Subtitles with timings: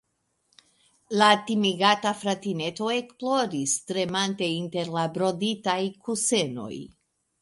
[1.21, 6.73] La timigata fratineto ekploris, tremante inter la broditaj kusenoj.